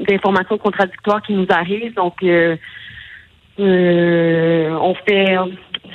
d'informations 0.08 0.58
contradictoires 0.58 1.22
qui 1.22 1.34
nous 1.34 1.46
arrivent. 1.50 1.94
Donc, 1.94 2.16
euh, 2.24 2.56
euh, 3.60 4.70
on 4.82 4.96
fait, 4.96 5.36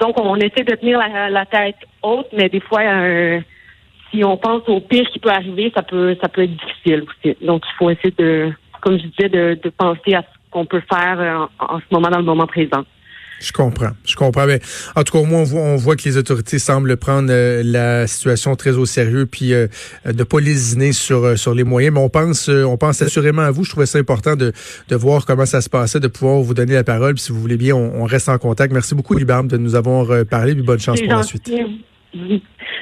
donc 0.00 0.18
on 0.20 0.36
essaie 0.36 0.64
de 0.64 0.74
tenir 0.76 0.98
la, 0.98 1.28
la 1.28 1.44
tête 1.46 1.76
haute, 2.02 2.28
mais 2.32 2.48
des 2.48 2.60
fois, 2.60 2.80
euh, 2.82 3.40
si 4.10 4.24
on 4.24 4.36
pense 4.36 4.62
au 4.68 4.80
pire 4.80 5.08
qui 5.10 5.18
peut 5.18 5.30
arriver, 5.30 5.70
ça 5.74 5.82
peut 5.82 6.16
ça 6.22 6.28
peut 6.28 6.42
être 6.44 6.56
difficile 6.56 7.02
aussi. 7.02 7.36
Donc, 7.44 7.62
il 7.68 7.76
faut 7.78 7.90
essayer 7.90 8.14
de, 8.16 8.52
comme 8.80 8.98
je 8.98 9.06
disais, 9.06 9.28
de, 9.28 9.58
de 9.62 9.68
penser 9.70 10.14
à 10.14 10.22
ce 10.22 10.39
qu'on 10.50 10.66
peut 10.66 10.82
faire 10.92 11.20
euh, 11.20 11.46
en, 11.64 11.76
en 11.76 11.78
ce 11.78 11.84
moment 11.90 12.08
dans 12.10 12.18
le 12.18 12.24
moment 12.24 12.46
présent. 12.46 12.84
Je 13.42 13.52
comprends, 13.52 13.92
je 14.04 14.16
comprends. 14.16 14.44
Mais 14.44 14.60
en 14.94 15.02
tout 15.02 15.14
cas, 15.14 15.18
au 15.18 15.24
moins, 15.24 15.40
on 15.40 15.44
voit, 15.44 15.60
on 15.62 15.76
voit 15.76 15.96
que 15.96 16.02
les 16.04 16.18
autorités 16.18 16.58
semblent 16.58 16.94
prendre 16.98 17.30
euh, 17.30 17.62
la 17.64 18.06
situation 18.06 18.54
très 18.54 18.76
au 18.76 18.84
sérieux, 18.84 19.24
puis 19.24 19.54
euh, 19.54 19.66
de 20.04 20.24
pas 20.24 20.40
lésiner 20.40 20.92
sur 20.92 21.24
euh, 21.24 21.36
sur 21.36 21.54
les 21.54 21.64
moyens. 21.64 21.94
Mais 21.94 22.00
on 22.02 22.10
pense, 22.10 22.50
euh, 22.50 22.64
on 22.64 22.76
pense 22.76 23.00
assurément 23.00 23.40
à 23.40 23.50
vous. 23.50 23.64
Je 23.64 23.70
trouvais 23.70 23.86
ça 23.86 23.98
important 23.98 24.36
de 24.36 24.52
de 24.88 24.96
voir 24.96 25.24
comment 25.24 25.46
ça 25.46 25.62
se 25.62 25.70
passait, 25.70 26.00
de 26.00 26.08
pouvoir 26.08 26.42
vous 26.42 26.52
donner 26.52 26.74
la 26.74 26.84
parole. 26.84 27.14
Puis 27.14 27.22
si 27.22 27.32
vous 27.32 27.40
voulez 27.40 27.56
bien, 27.56 27.74
on, 27.74 28.02
on 28.02 28.04
reste 28.04 28.28
en 28.28 28.36
contact. 28.36 28.74
Merci 28.74 28.94
beaucoup, 28.94 29.16
Libarbe, 29.16 29.46
de 29.46 29.56
nous 29.56 29.74
avoir 29.74 30.10
euh, 30.10 30.24
parlé. 30.24 30.52
Puis 30.52 30.62
bonne 30.62 30.78
chance 30.78 31.00
pour 31.00 31.10
la 31.10 31.22
suite. 31.22 31.50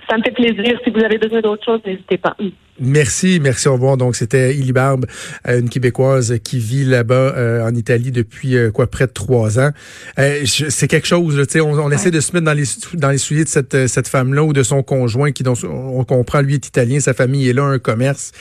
Ça 0.08 0.16
me 0.16 0.22
fait 0.22 0.30
plaisir. 0.30 0.78
Si 0.84 0.90
vous 0.90 1.00
avez 1.04 1.18
besoin 1.18 1.40
d'autre 1.40 1.62
chose, 1.64 1.80
n'hésitez 1.86 2.16
pas. 2.18 2.34
Merci, 2.80 3.40
merci, 3.42 3.68
au 3.68 3.72
revoir. 3.74 3.96
Donc, 3.96 4.14
c'était 4.16 4.54
Illy 4.54 4.72
Barbe, 4.72 5.04
euh, 5.48 5.60
une 5.60 5.68
Québécoise 5.68 6.38
qui 6.44 6.58
vit 6.60 6.84
là-bas 6.84 7.14
euh, 7.36 7.68
en 7.68 7.74
Italie 7.74 8.12
depuis 8.12 8.56
euh, 8.56 8.70
quoi 8.70 8.86
près 8.86 9.06
de 9.06 9.12
trois 9.12 9.58
ans. 9.58 9.70
Euh, 10.18 10.44
c'est 10.46 10.86
quelque 10.88 11.06
chose, 11.06 11.34
tu 11.46 11.52
sais, 11.54 11.60
on, 11.60 11.72
on 11.72 11.90
essaie 11.90 12.10
de 12.12 12.20
se 12.20 12.32
mettre 12.32 12.46
dans 12.46 12.52
les 12.54 12.64
dans 12.94 13.10
les 13.10 13.18
souliers 13.18 13.44
de 13.44 13.48
cette 13.48 13.74
euh, 13.74 13.86
cette 13.88 14.08
femme-là 14.08 14.44
ou 14.44 14.52
de 14.52 14.62
son 14.62 14.82
conjoint 14.82 15.32
qui, 15.32 15.42
dont 15.42 15.54
on 15.64 16.04
comprend, 16.04 16.40
lui 16.40 16.54
est 16.54 16.66
italien, 16.66 17.00
sa 17.00 17.14
famille 17.14 17.48
est 17.48 17.52
là, 17.52 17.64
un 17.64 17.78
commerce. 17.80 18.32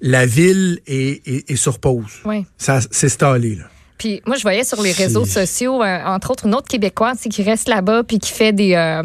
La 0.00 0.26
ville 0.26 0.78
est, 0.86 1.26
est, 1.26 1.50
est 1.50 1.56
sur 1.56 1.80
pause. 1.80 2.20
Oui. 2.26 2.44
Ça 2.58 2.80
s'est 2.90 3.08
stallé 3.08 3.56
là. 3.56 3.64
Puis 3.96 4.20
moi, 4.26 4.36
je 4.36 4.42
voyais 4.42 4.62
sur 4.62 4.80
les 4.80 4.92
réseaux 4.92 5.24
C'est- 5.24 5.44
sociaux, 5.46 5.82
euh, 5.82 5.98
entre 6.04 6.30
autres, 6.30 6.46
une 6.46 6.54
autre 6.54 6.68
Québécoise 6.68 7.18
qui 7.28 7.42
reste 7.42 7.68
là-bas 7.68 8.04
puis 8.04 8.18
qui 8.20 8.30
fait 8.32 8.52
des. 8.52 8.74
euh, 8.74 9.02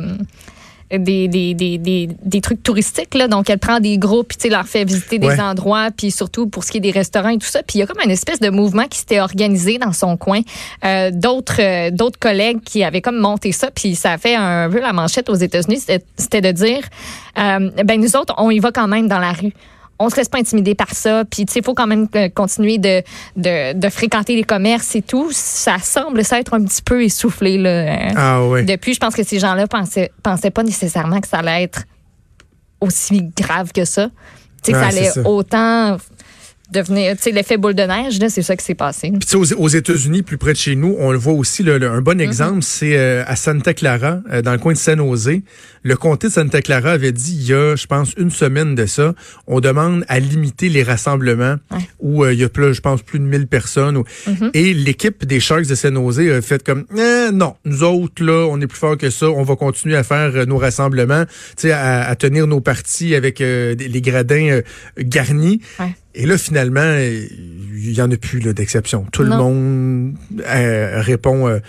des, 0.97 1.27
des, 1.27 1.53
des, 1.53 1.77
des, 1.77 2.09
des 2.23 2.41
trucs 2.41 2.61
touristiques 2.63 3.13
là. 3.15 3.27
Donc 3.27 3.49
elle 3.49 3.59
prend 3.59 3.79
des 3.79 3.97
groupes 3.97 4.27
puis 4.29 4.37
tu 4.37 4.43
sais 4.43 4.49
leur 4.49 4.65
fait 4.67 4.83
visiter 4.83 5.19
des 5.19 5.27
Ouais. 5.27 5.39
endroits 5.39 5.89
puis 5.95 6.11
surtout 6.11 6.47
pour 6.47 6.63
ce 6.63 6.71
qui 6.71 6.77
est 6.77 6.81
des 6.81 6.91
restaurants 6.91 7.29
et 7.29 7.37
tout 7.37 7.47
ça. 7.47 7.61
Puis 7.63 7.77
il 7.77 7.79
y 7.79 7.83
a 7.83 7.87
comme 7.87 8.01
une 8.03 8.11
espèce 8.11 8.39
de 8.39 8.49
mouvement 8.49 8.85
qui 8.87 8.99
s'était 8.99 9.19
organisé 9.19 9.77
dans 9.77 9.93
son 9.93 10.17
coin. 10.17 10.41
Euh, 10.85 11.11
d'autres 11.11 11.61
euh, 11.61 11.91
d'autres 11.91 12.19
collègues 12.19 12.61
qui 12.63 12.83
avaient 12.83 13.01
comme 13.01 13.17
monté 13.19 13.51
ça 13.51 13.71
puis 13.71 13.95
ça 13.95 14.11
a 14.13 14.17
fait 14.17 14.35
un 14.35 14.69
peu 14.69 14.79
la 14.79 14.93
manchette 14.93 15.29
aux 15.29 15.35
États-Unis. 15.35 15.79
C'était 15.79 16.03
c'était 16.17 16.41
de 16.41 16.51
dire 16.51 16.83
euh, 17.37 17.69
ben 17.83 17.99
nous 17.99 18.15
autres 18.15 18.33
on 18.37 18.49
y 18.51 18.59
va 18.59 18.71
quand 18.71 18.87
même 18.87 19.07
dans 19.07 19.19
la 19.19 19.31
rue 19.33 19.53
on 20.03 20.09
se 20.09 20.15
laisse 20.17 20.29
pas 20.29 20.37
intimider 20.39 20.75
par 20.75 20.91
ça. 20.93 21.23
Puis, 21.29 21.45
tu 21.45 21.53
sais, 21.53 21.59
il 21.59 21.65
faut 21.65 21.73
quand 21.73 21.87
même 21.87 22.07
euh, 22.15 22.29
continuer 22.29 22.77
de, 22.77 23.01
de, 23.35 23.73
de 23.73 23.89
fréquenter 23.89 24.35
les 24.35 24.43
commerces 24.43 24.95
et 24.95 25.01
tout. 25.01 25.29
Ça 25.31 25.77
semble 25.79 26.23
s'être 26.23 26.53
un 26.53 26.63
petit 26.63 26.81
peu 26.81 27.03
essoufflé, 27.03 27.57
là. 27.57 27.69
euh, 27.69 28.09
Ah 28.15 28.45
ouais. 28.47 28.63
Depuis, 28.63 28.93
je 28.93 28.99
pense 28.99 29.15
que 29.15 29.23
ces 29.23 29.39
gens-là 29.39 29.67
pensaient, 29.67 30.11
pensaient 30.21 30.51
pas 30.51 30.63
nécessairement 30.63 31.19
que 31.21 31.27
ça 31.27 31.37
allait 31.39 31.63
être 31.63 31.83
aussi 32.81 33.23
grave 33.35 33.71
que 33.71 33.85
ça. 33.85 34.09
Tu 34.63 34.71
sais, 34.71 34.71
que 34.73 34.77
ça 34.79 34.87
allait 34.87 35.27
autant 35.27 35.97
devenir, 36.73 37.15
tu 37.15 37.23
sais, 37.23 37.31
l'effet 37.31 37.55
boule 37.57 37.73
de 37.75 37.83
neige, 37.83 38.19
là, 38.19 38.29
c'est 38.29 38.41
ça 38.41 38.55
qui 38.57 38.65
s'est 38.65 38.75
passé. 38.75 39.09
Puis, 39.11 39.19
tu 39.19 39.27
sais, 39.27 39.35
aux, 39.55 39.61
aux 39.61 39.67
États-Unis, 39.69 40.23
plus 40.23 40.37
près 40.37 40.51
de 40.53 40.57
chez 40.57 40.75
nous, 40.75 40.95
on 40.99 41.11
le 41.11 41.17
voit 41.17 41.33
aussi. 41.33 41.63
le- 41.63 41.77
le- 41.77 41.87
un 41.89 41.99
Mm-hmm. 41.99 42.03
bon 42.03 42.19
exemple, 42.21 42.61
c'est 42.63 42.97
euh, 42.97 43.23
à 43.25 43.35
Santa 43.35 43.73
Clara, 43.73 44.19
euh, 44.31 44.41
dans 44.41 44.51
le 44.51 44.57
coin 44.57 44.73
de 44.73 44.77
San 44.77 44.97
Jose. 44.97 45.31
Le 45.85 45.95
comté 45.95 46.27
de 46.27 46.31
Santa 46.33 46.61
Clara 46.61 46.91
avait 46.91 47.11
dit 47.11 47.35
il 47.35 47.47
y 47.47 47.53
a, 47.53 47.75
je 47.75 47.85
pense, 47.87 48.13
une 48.17 48.29
semaine 48.31 48.73
de 48.75 48.85
ça, 48.85 49.13
on 49.47 49.59
demande 49.59 50.05
à 50.07 50.19
limiter 50.19 50.69
les 50.69 50.83
rassemblements 50.83 51.55
Ouais. 51.71 51.79
où 51.99 52.23
euh, 52.23 52.33
il 52.33 52.39
y 52.39 52.43
a, 52.43 52.49
plus, 52.49 52.73
je 52.73 52.81
pense, 52.81 53.01
plus 53.01 53.19
de 53.19 53.25
1000 53.25 53.47
personnes. 53.47 53.97
Mm-hmm. 53.97 54.49
Et 54.53 54.73
l'équipe 54.73 55.25
des 55.25 55.39
Sharks 55.39 55.67
de 55.67 55.75
San 55.75 55.93
Jose 55.95 56.19
a 56.19 56.41
fait 56.41 56.63
comme 56.63 56.85
Eh, 56.97 57.31
non, 57.33 57.55
nous 57.65 57.83
autres 57.83 58.23
là, 58.23 58.47
on 58.49 58.59
est 58.61 58.67
plus 58.67 58.79
fort 58.79 58.97
que 58.97 59.09
ça. 59.09 59.29
On 59.29 59.43
va 59.43 59.55
continuer 59.55 59.95
à 59.95 60.03
faire 60.03 60.47
nos 60.47 60.57
rassemblements, 60.57 61.25
tu 61.25 61.31
sais, 61.57 61.71
à, 61.71 62.03
à 62.07 62.15
tenir 62.15 62.47
nos 62.47 62.61
parties 62.61 63.13
avec 63.15 63.39
les 63.39 64.01
gradins 64.01 64.61
garnis. 64.97 65.61
Ouais. 65.79 65.93
Et 66.15 66.25
là, 66.25 66.37
finalement, 66.37 66.95
il 66.95 67.91
y 67.93 68.01
en 68.01 68.11
a 68.11 68.17
plus 68.17 68.39
d'exception. 68.39 69.05
Tout 69.11 69.23
le 69.23 69.29
monde 69.35 70.13
euh, 70.47 71.01
répond 71.01 71.47
euh, 71.47 71.59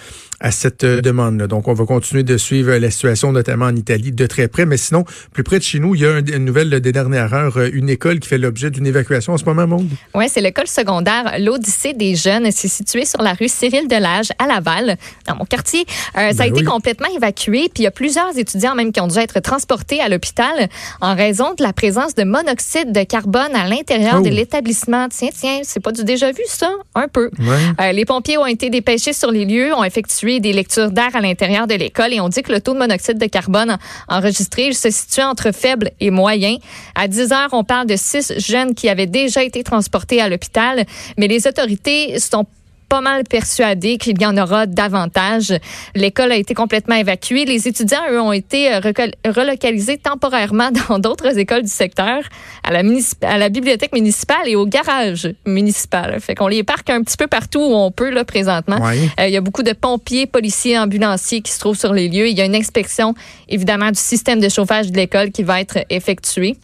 à 0.40 0.50
cette 0.50 0.84
euh, 0.84 1.00
demande-là. 1.00 1.46
Donc, 1.46 1.66
on 1.66 1.72
va 1.72 1.86
continuer 1.86 2.22
de 2.24 2.36
suivre 2.36 2.74
la 2.74 2.90
situation, 2.90 3.32
notamment 3.32 3.64
en 3.66 3.74
Italie, 3.74 4.12
de 4.12 4.26
très 4.26 4.46
près. 4.48 4.66
Mais 4.66 4.76
sinon, 4.76 5.04
plus 5.32 5.42
près 5.44 5.58
de 5.58 5.64
chez 5.64 5.78
nous, 5.78 5.94
il 5.94 6.02
y 6.02 6.06
a 6.06 6.10
un- 6.16 6.24
une 6.24 6.44
nouvelle 6.44 6.68
des 6.80 6.92
dernières 6.92 7.32
heures, 7.32 7.58
une 7.72 7.88
école 7.88 8.18
qui 8.20 8.28
fait 8.28 8.36
l'objet 8.36 8.70
d'une 8.70 8.86
évacuation 8.86 9.32
en 9.32 9.38
ce 9.38 9.44
moment, 9.46 9.66
Monde. 9.66 9.88
Oui, 10.14 10.26
c'est 10.28 10.42
l'école 10.42 10.66
secondaire 10.66 11.36
L'Odyssée 11.38 11.94
des 11.94 12.14
jeunes. 12.14 12.48
C'est 12.52 12.68
situé 12.68 13.06
sur 13.06 13.22
la 13.22 13.32
rue 13.32 13.48
Cyril 13.48 13.88
Delage 13.88 14.28
à 14.38 14.46
Laval, 14.46 14.98
dans 15.26 15.36
mon 15.36 15.46
quartier. 15.46 15.84
Ça 16.14 16.20
a 16.20 16.32
Ben 16.34 16.42
été 16.48 16.60
oui. 16.60 16.64
complètement 16.64 17.08
évacué. 17.16 17.70
Puis 17.72 17.78
il 17.78 17.84
y 17.84 17.86
a 17.86 17.90
plusieurs 17.90 18.36
étudiants 18.36 18.74
même 18.74 18.92
qui 18.92 19.00
ont 19.00 19.08
dû 19.08 19.18
être 19.18 19.40
transportés 19.40 20.00
à 20.02 20.10
l'hôpital 20.10 20.68
en 21.00 21.14
raison 21.14 21.54
de 21.58 21.62
la 21.62 21.72
présence 21.72 22.14
de 22.14 22.24
monoxyde 22.24 22.92
de 22.92 23.04
carbone 23.04 23.54
à 23.54 23.66
l'intérieur 23.68 24.16
Oh. 24.18 24.22
de 24.22 24.33
l'établissement. 24.34 25.08
Tiens, 25.08 25.30
tiens, 25.32 25.60
c'est 25.62 25.80
pas 25.80 25.92
du 25.92 26.04
déjà 26.04 26.32
vu 26.32 26.42
ça? 26.46 26.70
Un 26.94 27.08
peu. 27.08 27.30
Ouais. 27.38 27.56
Euh, 27.80 27.92
les 27.92 28.04
pompiers 28.04 28.36
ont 28.38 28.46
été 28.46 28.70
dépêchés 28.70 29.12
sur 29.12 29.30
les 29.30 29.44
lieux, 29.44 29.72
ont 29.74 29.84
effectué 29.84 30.40
des 30.40 30.52
lectures 30.52 30.90
d'air 30.90 31.14
à 31.14 31.20
l'intérieur 31.20 31.66
de 31.66 31.74
l'école 31.74 32.12
et 32.12 32.20
ont 32.20 32.28
dit 32.28 32.42
que 32.42 32.52
le 32.52 32.60
taux 32.60 32.74
de 32.74 32.78
monoxyde 32.78 33.18
de 33.18 33.26
carbone 33.26 33.78
enregistré 34.08 34.72
se 34.72 34.90
situait 34.90 35.24
entre 35.24 35.52
faible 35.52 35.90
et 36.00 36.10
moyen. 36.10 36.56
À 36.94 37.08
10 37.08 37.32
heures, 37.32 37.50
on 37.52 37.64
parle 37.64 37.86
de 37.86 37.96
six 37.96 38.32
jeunes 38.38 38.74
qui 38.74 38.88
avaient 38.88 39.06
déjà 39.06 39.42
été 39.42 39.62
transportés 39.62 40.20
à 40.20 40.28
l'hôpital, 40.28 40.84
mais 41.16 41.28
les 41.28 41.46
autorités 41.46 42.18
sont 42.18 42.46
pas 42.88 43.00
mal 43.00 43.24
persuadés 43.24 43.98
qu'il 43.98 44.20
y 44.20 44.26
en 44.26 44.36
aura 44.36 44.66
davantage. 44.66 45.52
L'école 45.94 46.32
a 46.32 46.36
été 46.36 46.54
complètement 46.54 46.94
évacuée. 46.94 47.44
Les 47.44 47.66
étudiants, 47.68 48.02
eux, 48.10 48.20
ont 48.20 48.32
été 48.32 48.72
euh, 48.72 48.80
relocalisés 49.26 49.98
temporairement 49.98 50.70
dans 50.88 50.98
d'autres 50.98 51.38
écoles 51.38 51.62
du 51.62 51.70
secteur, 51.70 52.20
à 52.62 52.72
la, 52.72 52.82
municip- 52.82 53.24
à 53.24 53.38
la 53.38 53.48
bibliothèque 53.48 53.92
municipale 53.92 54.46
et 54.46 54.56
au 54.56 54.66
garage 54.66 55.28
municipal. 55.46 56.20
Fait 56.20 56.34
qu'on 56.34 56.48
les 56.48 56.62
parque 56.62 56.90
un 56.90 57.02
petit 57.02 57.16
peu 57.16 57.26
partout 57.26 57.60
où 57.60 57.74
on 57.74 57.90
peut, 57.90 58.10
là, 58.10 58.24
présentement. 58.24 58.78
Euh, 59.20 59.26
il 59.26 59.32
y 59.32 59.36
a 59.36 59.40
beaucoup 59.40 59.62
de 59.62 59.72
pompiers, 59.72 60.26
policiers, 60.26 60.78
ambulanciers 60.78 61.40
qui 61.40 61.52
se 61.52 61.58
trouvent 61.58 61.78
sur 61.78 61.92
les 61.92 62.08
lieux. 62.08 62.28
Il 62.28 62.36
y 62.36 62.40
a 62.40 62.44
une 62.44 62.54
inspection, 62.56 63.14
évidemment, 63.48 63.90
du 63.90 63.98
système 63.98 64.40
de 64.40 64.48
chauffage 64.48 64.90
de 64.90 64.96
l'école 64.96 65.30
qui 65.30 65.42
va 65.42 65.60
être 65.60 65.78
effectuée. 65.90 66.56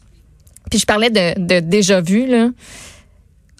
Puis 0.71 0.79
je 0.79 0.87
parlais 0.87 1.11
de, 1.11 1.39
de 1.39 1.61
déjà 1.61 2.01
vu, 2.01 2.27
là. 2.27 2.49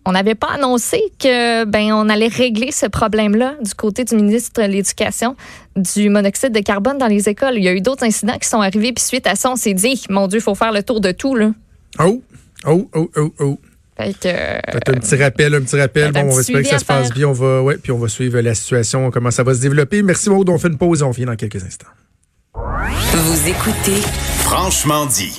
On 0.07 0.13
n'avait 0.13 0.35
pas 0.35 0.49
annoncé 0.55 1.01
que 1.19 1.65
ben 1.65 1.93
on 1.93 2.09
allait 2.09 2.29
régler 2.29 2.73
ce 2.73 2.87
problème-là 2.87 3.55
du 3.63 3.75
côté 3.75 4.05
du 4.05 4.15
ministre 4.15 4.63
de 4.63 4.67
l'Éducation 4.67 5.37
du 5.77 6.09
monoxyde 6.09 6.53
de 6.53 6.61
carbone 6.61 6.99
dans 6.99 7.07
les 7.07 7.29
écoles. 7.29 7.55
Il 7.57 7.65
y 7.65 7.69
a 7.69 7.73
eu 7.73 7.81
d'autres 7.81 8.05
incidents 8.05 8.39
qui 8.39 8.49
sont 8.49 8.61
arrivés 8.61 8.93
puis 8.93 9.05
suite 9.05 9.27
à 9.27 9.35
ça, 9.35 9.51
on 9.51 9.57
s'est 9.57 9.75
dit 9.75 10.03
mon 10.09 10.27
Dieu, 10.27 10.39
il 10.39 10.43
faut 10.43 10.55
faire 10.55 10.73
le 10.73 10.83
tour 10.83 11.01
de 11.01 11.13
tout 11.13 11.35
là. 11.35 11.51
Oh, 11.99 12.23
oh, 12.67 12.89
oh, 12.95 13.11
oh, 13.17 13.35
oh. 13.41 13.59
Fait 13.97 14.15
que 14.15 14.29
euh, 14.29 14.59
Fait 14.73 14.89
un 14.89 14.95
petit 14.95 15.17
rappel, 15.17 15.55
un 15.55 15.61
petit 15.61 15.79
rappel. 15.79 16.13
Bon, 16.13 16.21
on 16.21 16.35
va 16.35 16.41
espérer 16.41 16.63
que 16.63 16.69
ça 16.69 16.79
se 16.79 16.85
passe 16.85 17.09
faire. 17.09 17.17
bien. 17.17 17.29
On 17.29 17.33
va, 17.33 17.63
ouais, 17.63 17.77
puis 17.77 17.93
on 17.93 17.99
va 17.99 18.09
suivre 18.09 18.41
la 18.41 18.55
situation, 18.55 19.11
comment 19.11 19.31
ça 19.31 19.43
va 19.43 19.55
se 19.55 19.61
développer. 19.61 20.03
Merci 20.03 20.31
Maud, 20.31 20.49
on 20.49 20.59
fait 20.59 20.69
une 20.69 20.79
pause 20.79 21.01
et 21.01 21.05
on 21.05 21.11
revient 21.11 21.27
dans 21.27 21.37
quelques 21.37 21.63
instants. 21.63 21.89
Vous 22.55 23.49
écoutez 23.49 24.01
Franchement 24.39 25.07
dit. 25.07 25.39